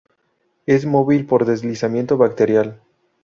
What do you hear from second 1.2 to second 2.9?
por deslizamiento bacterial.